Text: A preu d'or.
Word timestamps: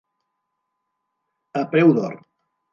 A 1.63 1.65
preu 1.77 1.95
d'or. 2.01 2.21